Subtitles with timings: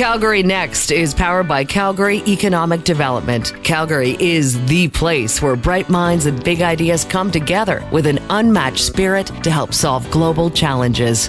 [0.00, 3.52] Calgary Next is powered by Calgary Economic Development.
[3.62, 8.82] Calgary is the place where bright minds and big ideas come together with an unmatched
[8.82, 11.28] spirit to help solve global challenges.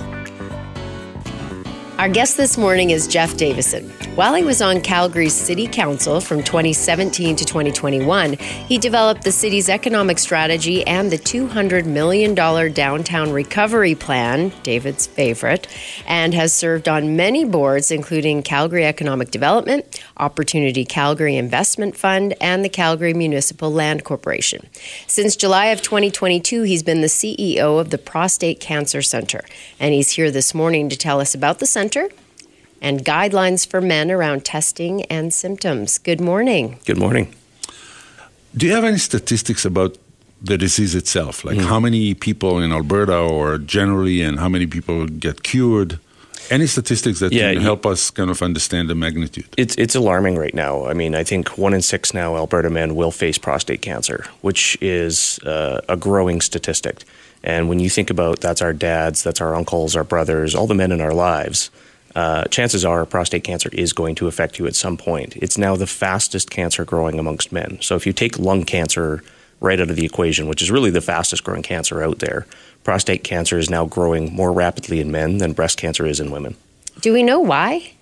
[2.01, 3.87] Our guest this morning is Jeff Davison.
[4.15, 9.69] While he was on Calgary's City Council from 2017 to 2021, he developed the city's
[9.69, 15.67] economic strategy and the $200 million downtown recovery plan, David's favorite,
[16.07, 22.65] and has served on many boards, including Calgary Economic Development, Opportunity Calgary Investment Fund, and
[22.65, 24.67] the Calgary Municipal Land Corporation.
[25.05, 29.45] Since July of 2022, he's been the CEO of the Prostate Cancer Center,
[29.79, 31.90] and he's here this morning to tell us about the center
[32.81, 35.97] and guidelines for men around testing and symptoms.
[35.97, 36.79] Good morning.
[36.85, 37.33] Good morning.
[38.55, 39.97] Do you have any statistics about
[40.41, 41.45] the disease itself?
[41.45, 41.65] Like mm.
[41.65, 45.99] how many people in Alberta or generally, and how many people get cured?
[46.49, 49.47] Any statistics that yeah, can help us kind of understand the magnitude?
[49.57, 50.85] It's it's alarming right now.
[50.85, 54.77] I mean, I think one in six now Alberta men will face prostate cancer, which
[54.81, 57.05] is uh, a growing statistic.
[57.43, 60.75] And when you think about that's our dads, that's our uncles, our brothers, all the
[60.75, 61.69] men in our lives
[62.15, 65.35] uh, chances are prostate cancer is going to affect you at some point.
[65.37, 67.77] It's now the fastest cancer growing amongst men.
[67.81, 69.23] So if you take lung cancer
[69.59, 72.45] right out of the equation, which is really the fastest growing cancer out there,
[72.83, 76.55] prostate cancer is now growing more rapidly in men than breast cancer is in women.
[76.99, 77.93] Do we know why?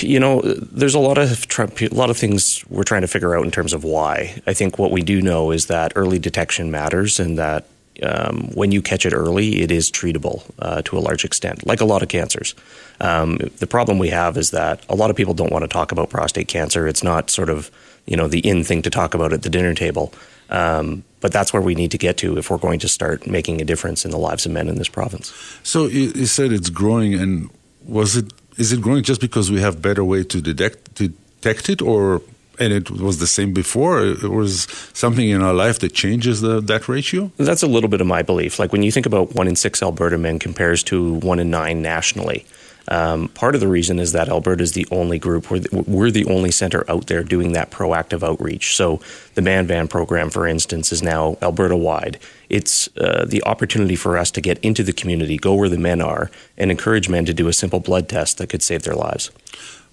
[0.00, 3.44] You know, there's a lot of a lot of things we're trying to figure out
[3.44, 4.40] in terms of why.
[4.46, 7.66] I think what we do know is that early detection matters, and that
[8.02, 11.80] um, when you catch it early, it is treatable uh, to a large extent, like
[11.80, 12.54] a lot of cancers.
[13.00, 15.92] Um, the problem we have is that a lot of people don't want to talk
[15.92, 16.86] about prostate cancer.
[16.86, 17.70] It's not sort of
[18.06, 20.12] you know the in thing to talk about at the dinner table.
[20.50, 23.60] Um, but that's where we need to get to if we're going to start making
[23.60, 25.32] a difference in the lives of men in this province.
[25.62, 27.50] So you, you said it's growing, and
[27.86, 31.68] was it is it growing just because we have better way to detect to detect
[31.68, 32.22] it, or
[32.60, 34.04] and it was the same before.
[34.04, 37.32] It was something in our life that changes the, that ratio.
[37.38, 38.58] That's a little bit of my belief.
[38.58, 41.82] Like when you think about one in six Alberta men compares to one in nine
[41.82, 42.46] nationally.
[42.88, 46.10] Um, part of the reason is that Alberta is the only group, we're the, we're
[46.10, 48.74] the only center out there doing that proactive outreach.
[48.74, 49.00] So
[49.34, 52.18] the Man Van program, for instance, is now Alberta wide.
[52.48, 56.00] It's uh, the opportunity for us to get into the community, go where the men
[56.00, 59.30] are, and encourage men to do a simple blood test that could save their lives.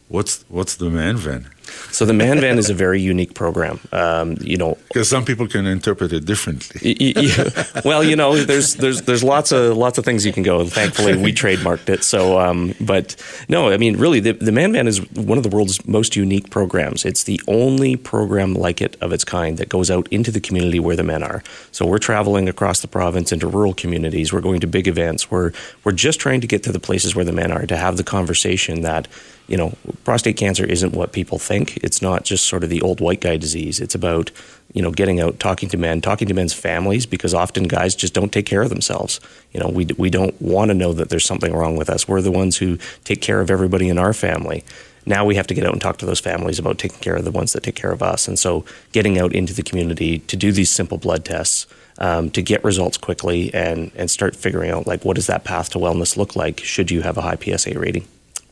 [0.07, 1.49] What's what's the Man Van?
[1.91, 3.79] So the Man Van is a very unique program.
[3.91, 7.13] Um, you know, because some people can interpret it differently.
[7.85, 10.65] well, you know, there's there's there's lots of lots of things you can go.
[10.65, 12.03] Thankfully, we trademarked it.
[12.03, 13.15] So, um, but
[13.49, 16.49] no, I mean, really, the, the Man Van is one of the world's most unique
[16.49, 17.05] programs.
[17.05, 20.79] It's the only program like it of its kind that goes out into the community
[20.79, 21.43] where the men are.
[21.71, 24.33] So we're traveling across the province into rural communities.
[24.33, 25.31] We're going to big events.
[25.31, 25.51] We're
[25.83, 28.03] we're just trying to get to the places where the men are to have the
[28.03, 29.07] conversation that
[29.47, 31.77] you know, prostate cancer isn't what people think.
[31.77, 33.79] It's not just sort of the old white guy disease.
[33.79, 34.29] It's about,
[34.73, 38.13] you know, getting out, talking to men, talking to men's families, because often guys just
[38.13, 39.19] don't take care of themselves.
[39.53, 42.07] You know, we, we don't want to know that there's something wrong with us.
[42.07, 44.63] We're the ones who take care of everybody in our family.
[45.05, 47.23] Now we have to get out and talk to those families about taking care of
[47.23, 48.27] the ones that take care of us.
[48.27, 51.65] And so getting out into the community to do these simple blood tests,
[51.99, 55.69] um, to get results quickly and, and start figuring out, like, what does that path
[55.71, 58.05] to wellness look like should you have a high PSA rating?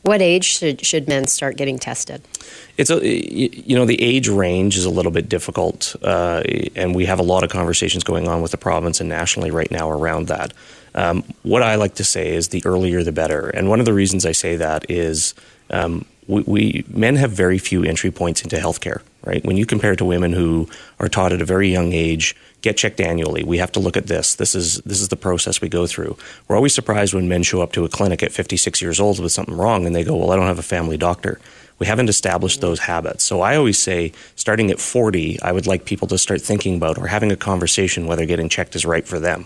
[0.06, 2.22] What age should, should men start getting tested?
[2.76, 6.44] It's a you know the age range is a little bit difficult, uh,
[6.76, 9.68] and we have a lot of conversations going on with the province and nationally right
[9.68, 10.54] now around that.
[10.94, 13.92] Um, what I like to say is the earlier the better, and one of the
[13.92, 15.34] reasons I say that is
[15.70, 19.02] um, we, we, men have very few entry points into healthcare.
[19.24, 20.68] Right when you compare to women who
[21.00, 23.42] are taught at a very young age get checked annually.
[23.42, 24.36] We have to look at this.
[24.36, 26.16] This is this is the process we go through.
[26.46, 29.32] We're always surprised when men show up to a clinic at 56 years old with
[29.32, 31.40] something wrong and they go, "Well, I don't have a family doctor."
[31.78, 33.24] We haven't established those habits.
[33.24, 36.96] So I always say, starting at 40, I would like people to start thinking about
[36.96, 39.44] or having a conversation whether getting checked is right for them.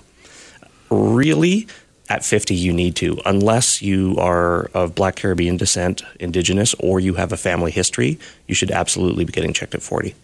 [0.91, 1.67] Really,
[2.11, 3.19] at 50 you need to.
[3.25, 8.55] Unless you are of black caribbean descent indigenous or you have a family history you
[8.55, 10.15] should absolutely be getting checked at 40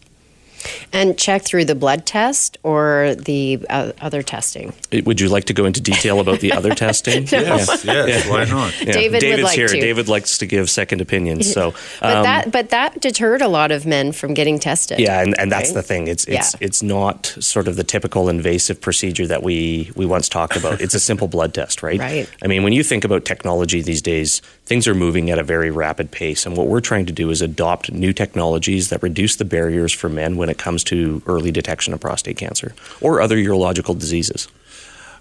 [0.92, 4.72] and check through the blood test or the uh, other testing.
[4.92, 7.24] Would you like to go into detail about the other testing?
[7.32, 7.40] no.
[7.40, 8.24] Yes, yes.
[8.24, 8.30] Yeah.
[8.30, 8.80] Why not?
[8.80, 8.92] Yeah.
[8.92, 9.68] David David's like here.
[9.68, 9.80] To.
[9.80, 11.52] David likes to give second opinions.
[11.52, 14.98] So, but um, that but that deterred a lot of men from getting tested.
[15.00, 15.76] Yeah, and, and that's right?
[15.76, 16.08] the thing.
[16.08, 16.66] It's it's yeah.
[16.66, 20.80] it's not sort of the typical invasive procedure that we we once talked about.
[20.80, 22.00] It's a simple blood test, right?
[22.06, 22.28] Right.
[22.40, 25.70] I mean, when you think about technology these days, things are moving at a very
[25.70, 29.44] rapid pace, and what we're trying to do is adopt new technologies that reduce the
[29.44, 33.98] barriers for men when it comes to early detection of prostate cancer or other urological
[33.98, 34.48] diseases.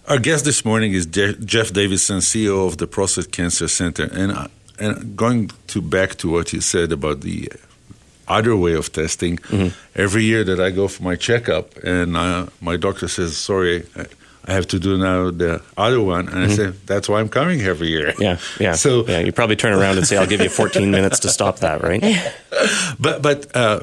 [0.08, 4.10] Our guest this morning is Jeff Davison, CEO of the Prostate Cancer Center.
[4.12, 7.50] And and going to back to what you said about the
[8.28, 9.70] other way of testing, mm-hmm.
[9.96, 13.86] every year that I go for my checkup, and uh, my doctor says, "Sorry."
[14.48, 16.52] I have to do now the other one, and mm-hmm.
[16.52, 18.14] I say that's why I'm coming every year.
[18.20, 18.76] Yeah, yeah.
[18.76, 21.60] So yeah, you probably turn around and say, "I'll give you 14 minutes to stop
[21.60, 22.02] that," right?
[23.00, 23.80] but but uh,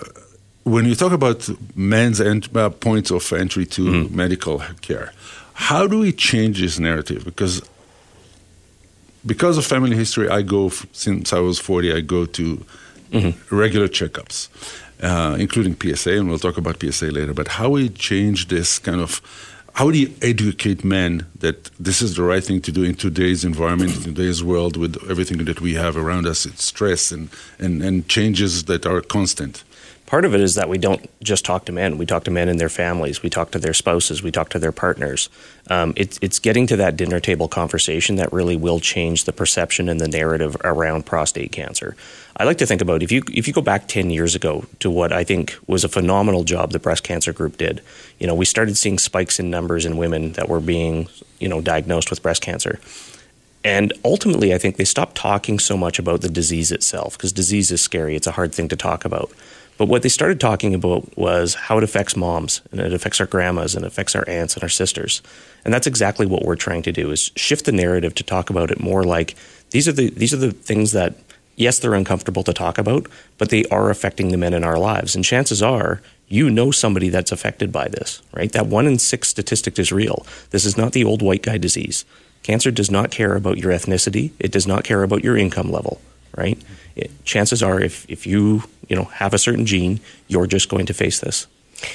[0.62, 4.16] when you talk about men's ent- uh, points of entry to mm-hmm.
[4.16, 5.12] medical care,
[5.54, 7.24] how do we change this narrative?
[7.24, 7.62] Because
[9.26, 11.92] because of family history, I go since I was 40.
[11.92, 12.64] I go to
[13.10, 13.56] mm-hmm.
[13.56, 14.48] regular checkups,
[15.02, 17.34] uh, including PSA, and we'll talk about PSA later.
[17.34, 19.20] But how we change this kind of
[19.74, 23.44] how do you educate men that this is the right thing to do in today's
[23.44, 27.82] environment, in today's world, with everything that we have around us, it's stress and, and,
[27.82, 29.64] and changes that are constant?
[30.12, 31.96] Part of it is that we don't just talk to men.
[31.96, 33.22] We talk to men and their families.
[33.22, 34.22] We talk to their spouses.
[34.22, 35.30] We talk to their partners.
[35.70, 39.88] Um, it's, it's getting to that dinner table conversation that really will change the perception
[39.88, 41.96] and the narrative around prostate cancer.
[42.36, 44.90] I like to think about if you if you go back ten years ago to
[44.90, 47.80] what I think was a phenomenal job the breast cancer group did.
[48.18, 51.08] You know, we started seeing spikes in numbers in women that were being
[51.40, 52.80] you know diagnosed with breast cancer.
[53.64, 57.70] And ultimately, I think they stopped talking so much about the disease itself because disease
[57.70, 58.16] is scary.
[58.16, 59.30] It's a hard thing to talk about.
[59.82, 63.26] But what they started talking about was how it affects moms and it affects our
[63.26, 65.22] grandmas and it affects our aunts and our sisters.
[65.64, 68.70] And that's exactly what we're trying to do is shift the narrative to talk about
[68.70, 69.34] it more like
[69.70, 71.16] these are the these are the things that
[71.56, 73.08] yes, they're uncomfortable to talk about,
[73.38, 75.16] but they are affecting the men in our lives.
[75.16, 78.52] And chances are you know somebody that's affected by this, right?
[78.52, 80.24] That one in six statistic is real.
[80.50, 82.04] This is not the old white guy disease.
[82.44, 84.30] Cancer does not care about your ethnicity.
[84.38, 86.00] It does not care about your income level,
[86.36, 86.56] right?
[86.96, 90.86] It, chances are if, if you you know have a certain gene, you're just going
[90.86, 91.46] to face this.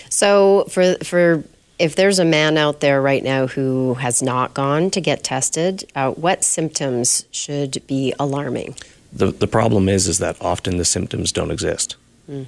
[0.09, 1.43] So for for
[1.79, 5.89] if there's a man out there right now who has not gone to get tested,
[5.95, 8.75] uh, what symptoms should be alarming?
[9.13, 11.95] The the problem is is that often the symptoms don't exist.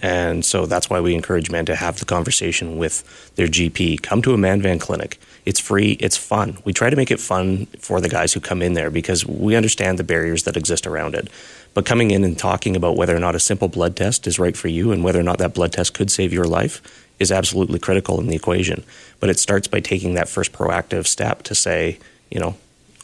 [0.01, 4.01] And so that's why we encourage men to have the conversation with their GP.
[4.01, 5.19] Come to a man van clinic.
[5.45, 6.57] It's free, it's fun.
[6.65, 9.55] We try to make it fun for the guys who come in there because we
[9.55, 11.29] understand the barriers that exist around it.
[11.73, 14.57] But coming in and talking about whether or not a simple blood test is right
[14.57, 16.81] for you and whether or not that blood test could save your life
[17.19, 18.83] is absolutely critical in the equation.
[19.19, 21.99] But it starts by taking that first proactive step to say,
[22.29, 22.55] you know,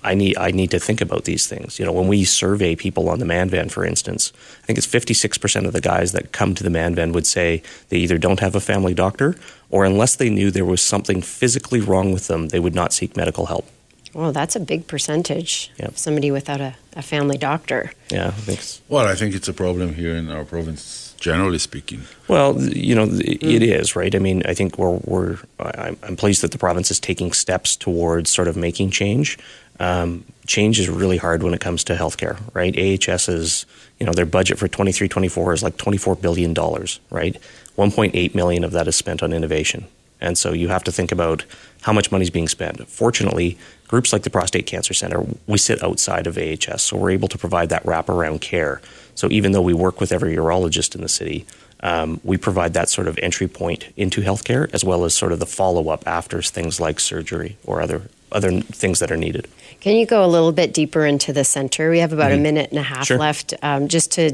[0.05, 1.79] I need I need to think about these things.
[1.79, 4.31] You know, when we survey people on the ManVan, for instance,
[4.63, 7.97] I think it's 56% of the guys that come to the ManVan would say they
[7.97, 9.35] either don't have a family doctor
[9.69, 13.17] or unless they knew there was something physically wrong with them, they would not seek
[13.17, 13.67] medical help.
[14.15, 15.71] Well, that's a big percentage.
[15.75, 15.97] Yep.
[15.97, 17.91] Somebody without a, a family doctor.
[18.09, 18.81] Yeah, thanks.
[18.87, 22.03] Well, I think it's a problem here in our province, generally speaking.
[22.29, 24.15] Well, you know, it is right.
[24.15, 28.29] I mean, I think we're, we're I'm pleased that the province is taking steps towards
[28.29, 29.37] sort of making change.
[29.81, 32.73] Um, change is really hard when it comes to healthcare, right?
[32.73, 33.65] AHS is,
[33.99, 37.37] you know, their budget for 23 24 is like $24 billion, right?
[37.77, 39.85] 1.8 million of that is spent on innovation.
[40.21, 41.43] And so you have to think about
[41.81, 42.87] how much money is being spent.
[42.87, 43.57] Fortunately,
[43.95, 47.37] groups like the Prostate Cancer Center, we sit outside of AHS, so we're able to
[47.37, 48.81] provide that wraparound care.
[49.15, 51.45] So even though we work with every urologist in the city,
[51.79, 55.39] um, we provide that sort of entry point into healthcare as well as sort of
[55.39, 59.47] the follow up after things like surgery or other other things that are needed.
[59.81, 61.91] Can you go a little bit deeper into the center?
[61.91, 62.39] We have about mm-hmm.
[62.39, 63.17] a minute and a half sure.
[63.19, 64.31] left, um, just to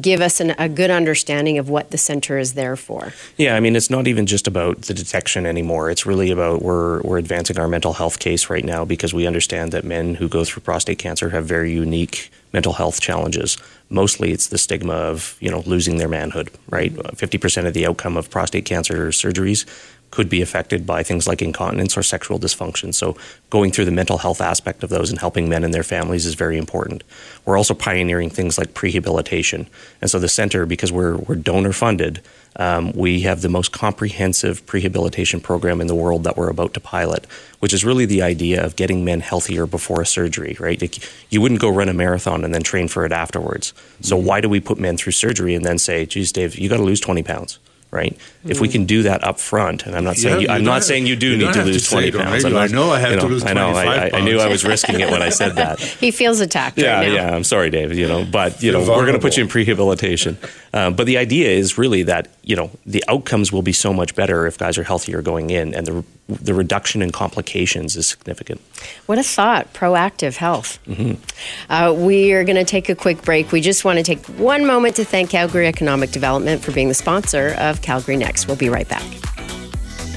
[0.00, 3.12] give us an, a good understanding of what the center is there for.
[3.36, 5.90] Yeah, I mean, it's not even just about the detection anymore.
[5.90, 9.72] It's really about we're we're advancing our mental health case right now because we understand
[9.72, 13.58] that men who go through prostate cancer have very unique mental health challenges.
[13.90, 16.50] Mostly, it's the stigma of you know losing their manhood.
[16.70, 19.66] Right, fifty percent of the outcome of prostate cancer surgeries
[20.10, 22.94] could be affected by things like incontinence or sexual dysfunction.
[22.94, 23.16] So,
[23.50, 26.34] going through the mental health aspect of those and helping men and their families is
[26.34, 27.02] very important.
[27.44, 29.66] We're also pioneering things like prehabilitation.
[30.00, 32.22] And so, the center, because we're, we're donor funded,
[32.56, 36.80] um, we have the most comprehensive prehabilitation program in the world that we're about to
[36.80, 37.26] pilot,
[37.58, 40.98] which is really the idea of getting men healthier before a surgery, right?
[41.28, 43.74] You wouldn't go run a marathon and then train for it afterwards.
[44.00, 44.26] So, mm-hmm.
[44.26, 46.84] why do we put men through surgery and then say, geez, Dave, you got to
[46.84, 47.58] lose 20 pounds?
[47.90, 48.16] Right?
[48.44, 48.50] Mm.
[48.50, 51.06] If we can do that up front, and I'm not saying you, I'm not saying
[51.06, 52.44] you do you need to lose to 20 pounds.
[52.44, 53.70] Not, I know I have you know, to lose I know.
[53.70, 55.80] I, I, knew I was risking it when I said that.
[56.00, 56.78] he feels attacked.
[56.78, 57.34] Yeah, right yeah.
[57.34, 57.96] I'm sorry, David.
[57.96, 60.36] You know, but you know, we're going to put you in prehabilitation.
[60.72, 64.14] Um, but the idea is really that you know the outcomes will be so much
[64.14, 68.60] better if guys are healthier going in, and the the reduction in complications is significant.
[69.06, 69.72] What a thought!
[69.72, 70.78] Proactive health.
[70.86, 71.22] Mm-hmm.
[71.70, 73.52] Uh, we are going to take a quick break.
[73.52, 76.94] We just want to take one moment to thank Calgary Economic Development for being the
[76.94, 78.48] sponsor of Calgary Next.
[78.48, 79.04] We'll be right back.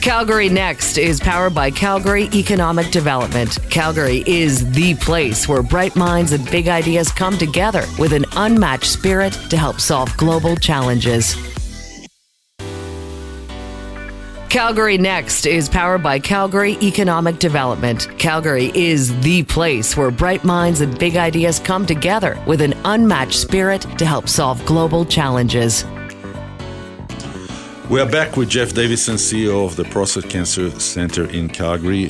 [0.01, 3.58] Calgary Next is powered by Calgary Economic Development.
[3.70, 8.86] Calgary is the place where bright minds and big ideas come together with an unmatched
[8.86, 11.36] spirit to help solve global challenges.
[14.50, 18.08] Calgary Next is powered by Calgary Economic Development.
[18.18, 23.39] Calgary is the place where bright minds and big ideas come together with an unmatched
[23.39, 25.86] spirit to help solve global challenges.
[27.91, 32.10] We are back with Jeff Davison, CEO of the Prostate Cancer Center in Calgary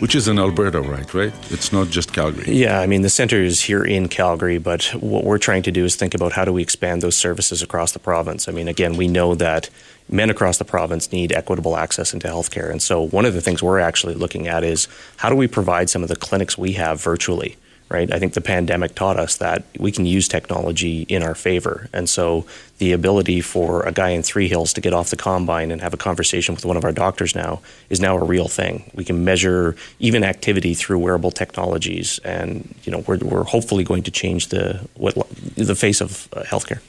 [0.00, 1.12] which is in Alberta, right?
[1.12, 1.32] Right?
[1.50, 2.52] It's not just Calgary.
[2.52, 5.84] Yeah, I mean the center is here in Calgary, but what we're trying to do
[5.84, 8.48] is think about how do we expand those services across the province.
[8.48, 9.70] I mean, again, we know that
[10.08, 13.62] men across the province need equitable access into healthcare, and so one of the things
[13.62, 17.00] we're actually looking at is how do we provide some of the clinics we have
[17.00, 17.56] virtually
[17.88, 18.12] right?
[18.12, 21.88] I think the pandemic taught us that we can use technology in our favor.
[21.92, 22.44] And so
[22.78, 25.94] the ability for a guy in Three Hills to get off the combine and have
[25.94, 28.90] a conversation with one of our doctors now is now a real thing.
[28.94, 32.18] We can measure even activity through wearable technologies.
[32.24, 35.14] And, you know, we're, we're hopefully going to change the, what,
[35.56, 36.80] the face of uh, healthcare.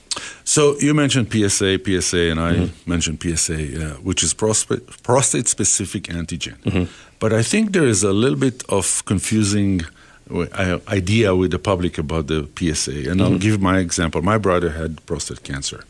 [0.44, 2.90] So you mentioned PSA, PSA, and I mm-hmm.
[2.90, 6.58] mentioned PSA, uh, which is prostate specific antigen.
[6.64, 6.92] Mm-hmm.
[7.20, 9.82] But I think there is a little bit of confusing–
[10.32, 12.92] idea with the public about the PSA.
[12.92, 13.22] And mm-hmm.
[13.22, 14.22] I'll give my example.
[14.22, 15.84] My brother had prostate cancer,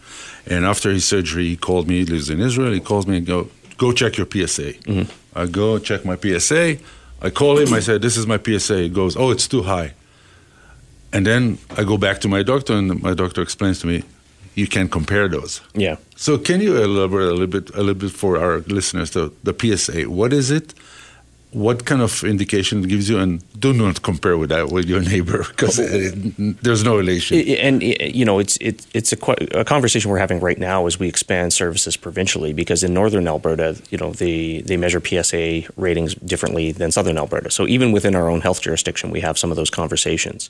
[0.46, 2.00] and after his surgery, he called me.
[2.00, 2.72] He lives in Israel.
[2.72, 4.74] He calls me and go go check your PSA.
[4.74, 5.12] Mm-hmm.
[5.36, 6.78] I go check my PSA.
[7.22, 7.74] I call him.
[7.74, 9.94] I said, "This is my PSA." He goes, "Oh, it's too high."
[11.12, 14.04] And then I go back to my doctor, and my doctor explains to me,
[14.56, 15.98] "You can compare those." Yeah.
[16.16, 19.12] So can you elaborate a little bit, a little bit for our listeners?
[19.12, 20.74] The, the PSA, what is it?
[21.52, 23.18] What kind of indication it gives you?
[23.18, 25.78] And do not compare with that with your neighbor because
[26.38, 27.40] there's no relation.
[27.58, 29.18] And you know it's it, it's a,
[29.58, 33.82] a, conversation we're having right now as we expand services provincially because in northern alberta
[33.90, 37.50] you know they they measure psa ratings differently than southern alberta.
[37.50, 40.50] So even within our own health jurisdiction we have some of those conversations.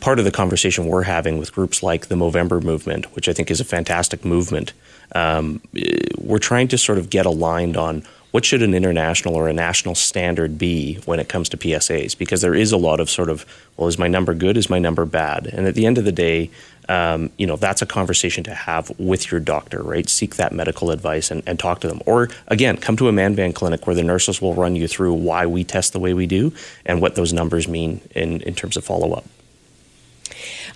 [0.00, 3.50] Part of the conversation we're having with groups like the movember movement which i think
[3.50, 4.72] is a fantastic movement
[5.14, 5.60] um,
[6.18, 9.94] we're trying to sort of get aligned on what should an international or a national
[9.94, 12.16] standard be when it comes to PSAs?
[12.16, 13.46] Because there is a lot of sort of,
[13.76, 14.56] well, is my number good?
[14.56, 15.46] Is my number bad?
[15.46, 16.50] And at the end of the day,
[16.88, 20.08] um, you know, that's a conversation to have with your doctor, right?
[20.08, 22.00] Seek that medical advice and, and talk to them.
[22.06, 25.46] Or again, come to a Manvan clinic where the nurses will run you through why
[25.46, 26.52] we test the way we do
[26.86, 29.24] and what those numbers mean in, in terms of follow up.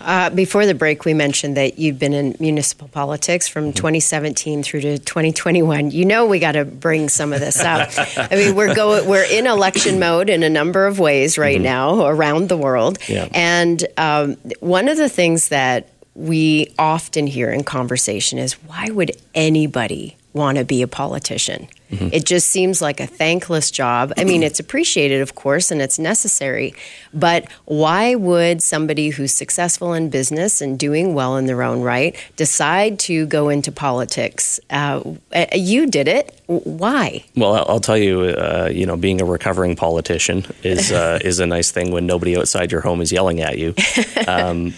[0.01, 3.73] Uh, before the break, we mentioned that you've been in municipal politics from mm-hmm.
[3.73, 5.91] 2017 through to 2021.
[5.91, 7.91] You know, we got to bring some of this up.
[8.17, 11.65] I mean, we're going, we're in election mode in a number of ways right mm-hmm.
[11.65, 13.29] now around the world, yeah.
[13.33, 19.13] and um, one of the things that we often hear in conversation is why would
[19.35, 21.67] anybody want to be a politician?
[21.91, 22.09] Mm-hmm.
[22.13, 24.13] It just seems like a thankless job.
[24.17, 26.75] I mean, it's appreciated, of course, and it's necessary.
[27.15, 32.17] But why would somebody who's successful in business and doing well in their own right
[32.35, 34.59] decide to go into politics?
[34.69, 35.01] Uh,
[35.35, 36.41] uh you did it.
[36.47, 37.25] Why?
[37.37, 38.23] Well, I'll tell you.
[38.23, 42.37] Uh, you know, being a recovering politician is uh, is a nice thing when nobody
[42.37, 43.75] outside your home is yelling at you.
[44.29, 44.75] Um,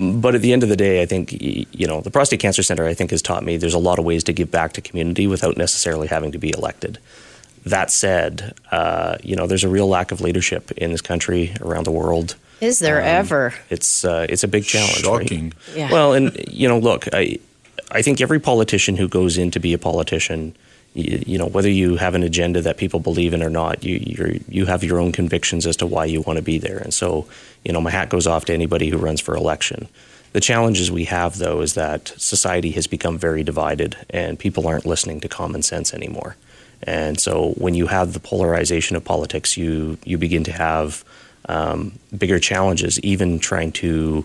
[0.00, 2.86] but at the end of the day, I think you know the prostate cancer center.
[2.86, 5.26] I think has taught me there's a lot of ways to give back to community
[5.26, 6.98] without necessarily having to be elected.
[7.64, 11.84] That said, uh, you know there's a real lack of leadership in this country around
[11.84, 12.36] the world.
[12.60, 13.54] Is there um, ever?
[13.70, 15.02] It's uh, it's a big challenge.
[15.02, 15.44] Shocking.
[15.68, 15.76] Right?
[15.76, 15.92] Yeah.
[15.92, 17.38] Well, and you know, look, I
[17.90, 20.56] I think every politician who goes in to be a politician
[20.94, 23.96] you, you, know whether you have an agenda that people believe in or not you
[23.96, 26.78] you you have your own convictions as to why you want to be there.
[26.78, 27.26] And so
[27.64, 29.88] you know my hat goes off to anybody who runs for election.
[30.32, 34.86] The challenges we have though is that society has become very divided and people aren't
[34.86, 36.36] listening to common sense anymore.
[36.82, 41.04] And so when you have the polarization of politics you you begin to have
[41.48, 44.24] um, bigger challenges even trying to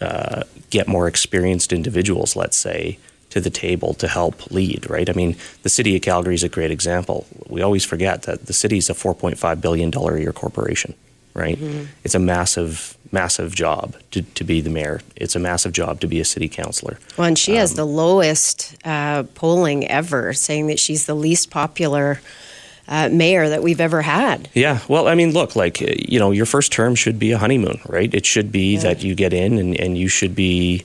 [0.00, 2.98] uh, get more experienced individuals let's say
[3.34, 5.10] to the table to help lead, right?
[5.10, 7.26] I mean, the city of Calgary is a great example.
[7.48, 10.94] We always forget that the city is a $4.5 billion a year corporation,
[11.34, 11.58] right?
[11.58, 11.86] Mm-hmm.
[12.04, 15.00] It's a massive, massive job to, to be the mayor.
[15.16, 17.00] It's a massive job to be a city councilor.
[17.18, 21.50] Well, and she um, has the lowest uh, polling ever, saying that she's the least
[21.50, 22.20] popular.
[22.86, 24.46] Uh, mayor that we've ever had.
[24.52, 24.80] Yeah.
[24.88, 28.12] Well, I mean, look, like, you know, your first term should be a honeymoon, right?
[28.12, 28.80] It should be yeah.
[28.80, 30.84] that you get in and, and you should be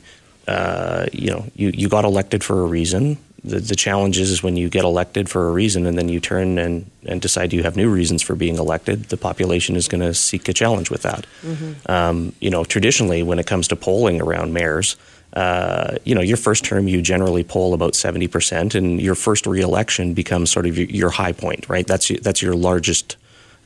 [0.50, 3.20] uh, you know, you, you got elected for a reason.
[3.44, 6.58] The, the challenge is when you get elected for a reason and then you turn
[6.58, 10.14] and, and decide you have new reasons for being elected, the population is going to
[10.14, 11.28] seek a challenge with that.
[11.44, 11.92] Mm-hmm.
[11.92, 14.96] Um, you know, traditionally, when it comes to polling around mayors,
[15.34, 19.46] uh, you know, your first term you generally poll about seventy percent, and your first
[19.46, 21.86] reelection becomes sort of your, your, high point, right?
[21.86, 23.16] That's that's your largest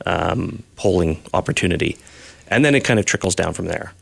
[0.04, 1.96] um, polling opportunity,
[2.48, 3.94] and then it kind of trickles down from there.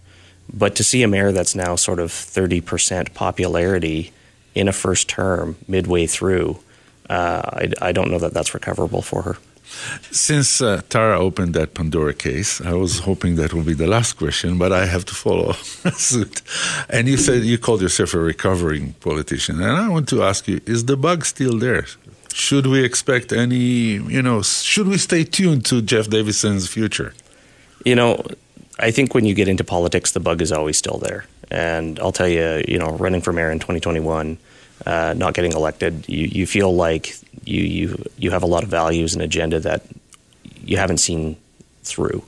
[0.52, 4.12] But to see a mayor that's now sort of thirty percent popularity
[4.54, 6.58] in a first term midway through,
[7.08, 9.36] uh, I, I don't know that that's recoverable for her.
[10.10, 14.14] Since uh, Tara opened that Pandora case, I was hoping that would be the last
[14.14, 15.52] question, but I have to follow
[15.94, 16.42] suit.
[16.90, 20.60] And you said you called yourself a recovering politician, and I want to ask you:
[20.66, 21.86] Is the bug still there?
[22.34, 24.00] Should we expect any?
[24.16, 27.14] You know, should we stay tuned to Jeff Davison's future?
[27.84, 28.24] You know,
[28.78, 31.26] I think when you get into politics, the bug is always still there.
[31.50, 34.38] And I'll tell you, you know, running for mayor in 2021
[34.86, 38.68] uh, not getting elected, you, you feel like you, you you have a lot of
[38.68, 39.82] values and agenda that
[40.64, 41.36] you haven't seen
[41.82, 42.22] through.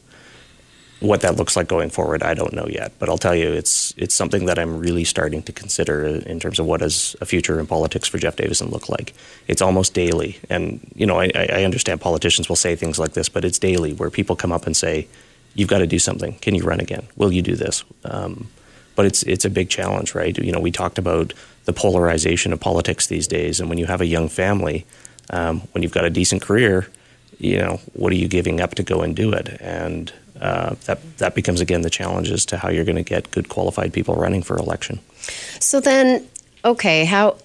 [1.01, 2.93] What that looks like going forward, I don't know yet.
[2.99, 6.59] But I'll tell you, it's it's something that I'm really starting to consider in terms
[6.59, 9.13] of what does a future in politics for Jeff Davison look like.
[9.49, 13.29] It's almost daily, and you know, I, I understand politicians will say things like this,
[13.29, 15.09] but it's daily where people come up and say,
[15.55, 16.35] "You've got to do something.
[16.41, 17.07] Can you run again?
[17.17, 18.49] Will you do this?" Um,
[18.97, 20.37] but it's it's a big challenge, right?
[20.37, 21.33] You know, we talked about
[21.65, 23.61] the polarization of politics these days.
[23.61, 24.87] And when you have a young family,
[25.31, 26.89] um, when you've got a decent career,
[27.39, 29.61] you know, what are you giving up to go and do it?
[29.61, 33.31] And uh, that that becomes again the challenge as to how you're going to get
[33.31, 35.01] good qualified people running for election.
[35.61, 36.27] So then,
[36.65, 37.37] okay, how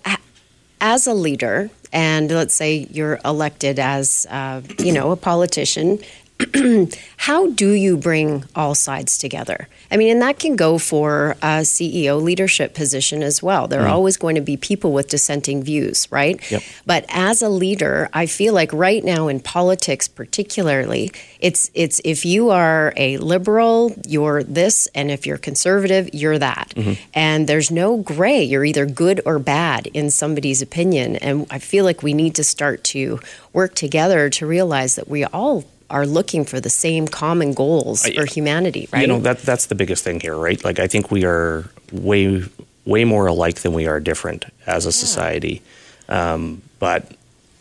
[0.82, 6.00] as a leader, and let's say you're elected as uh, you know a politician,
[7.18, 9.68] how do you bring all sides together?
[9.92, 13.68] I mean, and that can go for a CEO leadership position as well.
[13.68, 13.92] There are mm.
[13.92, 16.40] always going to be people with dissenting views, right?
[16.50, 16.64] Yep.
[16.86, 22.26] But as a leader, I feel like right now in politics, particularly, it's it's if
[22.26, 26.94] you are a liberal, you're this, and if you're conservative, you're that, mm-hmm.
[27.14, 28.44] and there's no gray.
[28.44, 32.44] You're either good or bad in somebody's opinion, and I feel like we need to
[32.46, 33.20] start to
[33.52, 38.26] work together to realize that we all are looking for the same common goals for
[38.26, 39.02] humanity, right?
[39.02, 40.64] You know, that that's the biggest thing here, right?
[40.64, 42.44] Like I think we are way
[42.86, 44.92] way more alike than we are different as a yeah.
[44.92, 45.62] society.
[46.08, 47.12] Um, but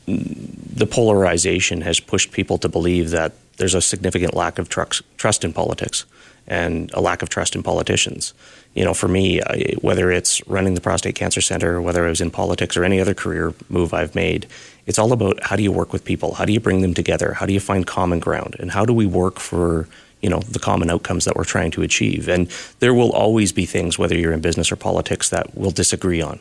[0.07, 5.45] the polarization has pushed people to believe that there's a significant lack of trust, trust
[5.45, 6.07] in politics
[6.47, 8.33] and a lack of trust in politicians.
[8.75, 12.23] You know, for me, I, whether it's running the prostate cancer center, whether I was
[12.23, 14.47] in politics or any other career move I've made,
[14.88, 16.33] it's all about how do you work with people?
[16.35, 17.35] How do you bring them together?
[17.35, 18.57] How do you find common ground?
[18.59, 19.87] And how do we work for
[20.22, 22.27] you know the common outcomes that we're trying to achieve?
[22.27, 26.22] And there will always be things, whether you're in business or politics, that we'll disagree
[26.22, 26.40] on.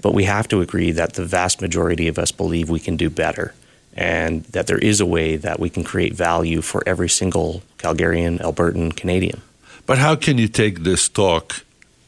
[0.00, 3.10] But we have to agree that the vast majority of us believe we can do
[3.10, 3.54] better
[3.96, 8.40] and that there is a way that we can create value for every single Calgarian,
[8.40, 9.42] Albertan, Canadian.
[9.84, 11.64] But how can you take this talk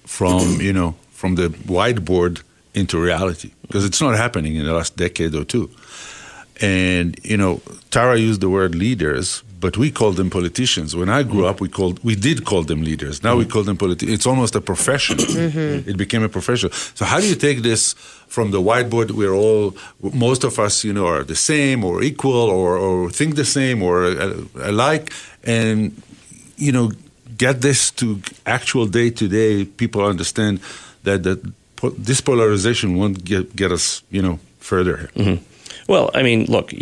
[0.06, 2.42] from, you know, from the whiteboard
[2.74, 5.70] into reality because it's not happening in the last decade or two.
[6.60, 10.94] And you know, Tara used the word leaders, but we called them politicians.
[10.94, 13.22] When I grew up, we called we did call them leaders.
[13.22, 14.14] Now we call them politicians.
[14.14, 15.16] It's almost a profession.
[15.18, 15.90] Mm-hmm.
[15.90, 16.70] It became a profession.
[16.94, 17.94] So how do you take this
[18.28, 19.10] from the whiteboard?
[19.10, 23.36] We're all most of us, you know, are the same or equal or, or think
[23.36, 24.04] the same or
[24.60, 26.00] alike, and
[26.56, 26.92] you know,
[27.36, 29.64] get this to actual day to day.
[29.64, 30.60] People understand
[31.02, 31.40] that that
[31.90, 35.10] this polarization won't get, get us, you know, further.
[35.14, 35.42] Mm-hmm.
[35.88, 36.72] Well, I mean, look,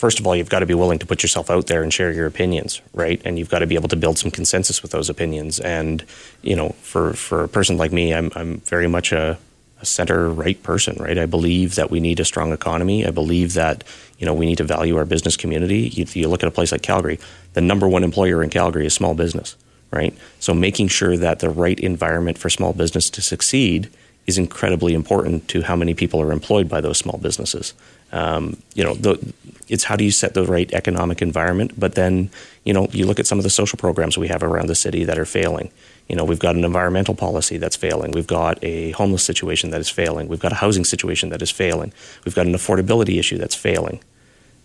[0.00, 2.10] first of all, you've got to be willing to put yourself out there and share
[2.10, 3.20] your opinions, right?
[3.24, 5.60] And you've got to be able to build some consensus with those opinions.
[5.60, 6.04] And
[6.42, 9.38] you know, for for a person like me, I'm I'm very much a,
[9.80, 11.18] a center right person, right?
[11.18, 13.06] I believe that we need a strong economy.
[13.06, 13.84] I believe that
[14.18, 15.88] you know we need to value our business community.
[15.88, 17.20] You, you look at a place like Calgary,
[17.52, 19.54] the number one employer in Calgary is small business,
[19.90, 20.16] right?
[20.38, 23.90] So making sure that the right environment for small business to succeed
[24.26, 27.74] is incredibly important to how many people are employed by those small businesses.
[28.12, 29.34] Um, you know, the,
[29.68, 32.30] it's how do you set the right economic environment, but then
[32.64, 35.04] you know you look at some of the social programs we have around the city
[35.04, 35.70] that are failing.
[36.08, 38.10] You know, we've got an environmental policy that's failing.
[38.10, 40.26] We've got a homeless situation that is failing.
[40.26, 41.92] We've got a housing situation that is failing.
[42.24, 44.00] We've got an affordability issue that's failing.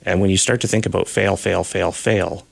[0.03, 2.47] And when you start to think about fail, fail, fail, fail,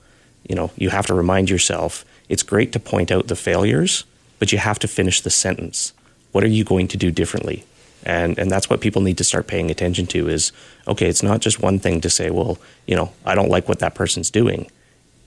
[0.48, 4.04] you know, you have to remind yourself it's great to point out the failures,
[4.38, 5.94] but you have to finish the sentence
[6.34, 7.64] what are you going to do differently?
[8.06, 10.52] And and that's what people need to start paying attention to is
[10.88, 13.80] okay, it's not just one thing to say, well, you know, I don't like what
[13.80, 14.70] that person's doing.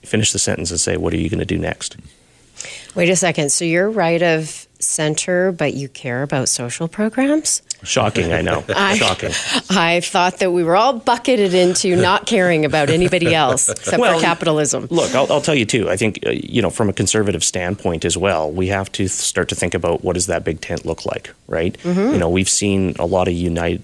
[0.03, 1.97] Finish the sentence and say, what are you going to do next?
[2.93, 3.51] Wait a second.
[3.51, 7.61] So you're right of Center, but you care about social programs?
[7.83, 8.63] Shocking, I know.
[8.69, 9.31] I, Shocking.
[9.69, 14.17] I thought that we were all bucketed into not caring about anybody else except well,
[14.17, 14.87] for capitalism.
[14.89, 15.89] Look, I'll, I'll, tell you too.
[15.89, 19.49] I think uh, you know, from a conservative standpoint as well, we have to start
[19.49, 21.77] to think about what does that big tent look like, right?
[21.79, 22.13] Mm-hmm.
[22.13, 23.81] You know, we've seen a lot of unite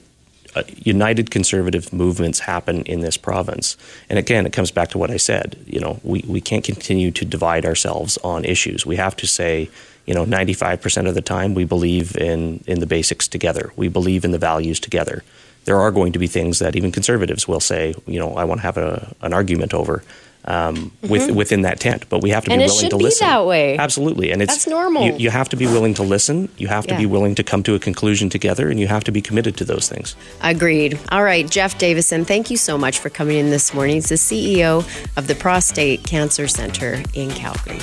[0.56, 3.75] uh, united conservative movements happen in this province.
[4.08, 5.58] And again, it comes back to what I said.
[5.65, 8.86] You know, we, we can't continue to divide ourselves on issues.
[8.86, 9.69] We have to say,
[10.06, 13.72] you know, 95% of the time we believe in, in the basics together.
[13.76, 15.24] We believe in the values together.
[15.66, 18.60] There are going to be things that even conservatives will say, you know, I want
[18.60, 20.04] to have a, an argument over
[20.46, 21.08] um, mm-hmm.
[21.08, 22.08] with, within that tent.
[22.10, 23.28] But we have to and be willing to be listen.
[23.28, 23.78] that way.
[23.78, 25.06] Absolutely, and it's that's normal.
[25.06, 26.50] You, you, have to be willing to listen.
[26.58, 27.00] You have to yeah.
[27.00, 29.66] be willing to come to a conclusion together, and you have to be committed to
[29.66, 30.16] those things.
[30.42, 31.00] Agreed.
[31.12, 33.96] All right, Jeff Davison, thank you so much for coming in this morning.
[33.96, 34.86] He's the CEO
[35.18, 37.80] of the Prostate Cancer Center in Calgary.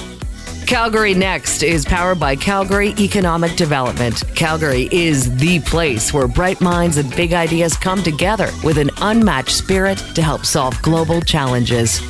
[0.66, 4.22] Calgary Next is powered by Calgary Economic Development.
[4.34, 9.50] Calgary is the place where bright minds and big ideas come together with an unmatched
[9.50, 12.00] spirit to help solve global challenges.